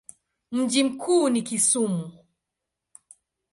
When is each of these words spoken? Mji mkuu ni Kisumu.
Mji 0.51 0.83
mkuu 0.83 1.29
ni 1.29 1.41
Kisumu. 1.41 2.11